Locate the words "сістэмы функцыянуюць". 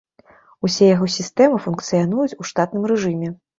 1.17-2.37